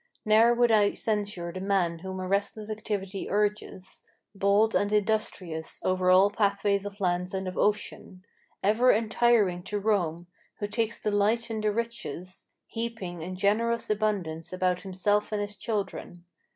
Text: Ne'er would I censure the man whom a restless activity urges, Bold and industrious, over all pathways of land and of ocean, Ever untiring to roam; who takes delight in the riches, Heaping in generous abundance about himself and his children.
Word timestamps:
Ne'er 0.25 0.51
would 0.55 0.71
I 0.71 0.93
censure 0.93 1.53
the 1.53 1.61
man 1.61 1.99
whom 1.99 2.19
a 2.19 2.27
restless 2.27 2.71
activity 2.71 3.29
urges, 3.29 4.01
Bold 4.33 4.73
and 4.73 4.91
industrious, 4.91 5.79
over 5.83 6.09
all 6.09 6.31
pathways 6.31 6.87
of 6.87 6.99
land 6.99 7.35
and 7.35 7.47
of 7.47 7.55
ocean, 7.55 8.25
Ever 8.63 8.89
untiring 8.89 9.61
to 9.65 9.77
roam; 9.79 10.25
who 10.57 10.65
takes 10.65 10.99
delight 11.03 11.51
in 11.51 11.61
the 11.61 11.71
riches, 11.71 12.47
Heaping 12.65 13.21
in 13.21 13.35
generous 13.35 13.91
abundance 13.91 14.51
about 14.51 14.81
himself 14.81 15.31
and 15.31 15.39
his 15.41 15.55
children. 15.55 16.25